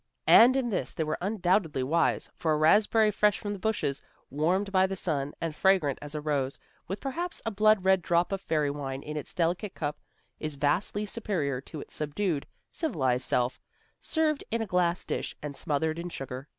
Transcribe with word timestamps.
And 0.25 0.55
in 0.55 0.69
this 0.69 0.95
they 0.95 1.03
were 1.03 1.19
undoubtedly 1.21 1.83
wise, 1.83 2.31
for 2.35 2.53
a 2.53 2.57
raspberry 2.57 3.11
fresh 3.11 3.37
from 3.37 3.53
the 3.53 3.59
bushes, 3.59 4.01
warmed 4.31 4.71
by 4.71 4.87
the 4.87 4.95
sun, 4.95 5.35
and 5.39 5.55
fragrant 5.55 5.99
as 6.01 6.15
a 6.15 6.21
rose, 6.21 6.57
with 6.87 6.99
perhaps 6.99 7.39
a 7.45 7.51
blood 7.51 7.85
red 7.85 8.01
drop 8.01 8.31
of 8.31 8.41
fairy 8.41 8.71
wine 8.71 9.03
in 9.03 9.15
its 9.15 9.35
delicate 9.35 9.75
cup, 9.75 9.99
is 10.39 10.55
vastly 10.55 11.05
superior 11.05 11.61
to 11.61 11.81
its 11.81 11.93
subdued, 11.95 12.47
civilized 12.71 13.27
self, 13.27 13.59
served 13.99 14.43
in 14.49 14.59
a 14.63 14.65
glass 14.65 15.05
dish 15.05 15.35
and 15.39 15.55
smothered 15.55 15.99
in 15.99 16.09
sugar. 16.09 16.47